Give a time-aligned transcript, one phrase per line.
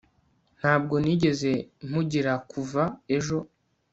[0.59, 1.51] ntabwo nigeze
[1.87, 2.83] mpugira kuva
[3.15, 3.37] ejo